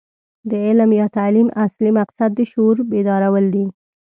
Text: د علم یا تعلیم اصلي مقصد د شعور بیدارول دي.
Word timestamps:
د 0.49 0.51
علم 0.65 0.89
یا 0.99 1.07
تعلیم 1.17 1.47
اصلي 1.65 1.91
مقصد 1.99 2.29
د 2.35 2.39
شعور 2.51 2.77
بیدارول 2.91 3.45
دي. 3.55 3.65